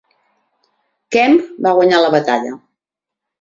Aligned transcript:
Kemp 1.15 1.43
va 1.67 1.75
guanyar 1.81 2.01
la 2.05 2.09
batalla. 2.17 2.57